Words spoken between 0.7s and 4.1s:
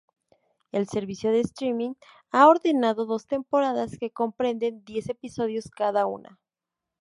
El servicio de streaming ha ordenado dos temporadas, que